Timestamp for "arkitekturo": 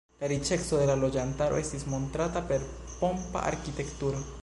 3.55-4.29